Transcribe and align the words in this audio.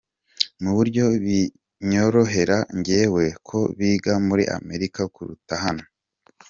Mu 0.61 0.71
buryo 0.77 1.05
binyorohera 1.23 2.57
njyewe 2.77 3.23
ko 3.47 3.57
biga 3.77 4.13
muri 4.27 4.43
Amerika 4.57 5.01
kuruta 5.13 5.55
hano. 5.65 5.83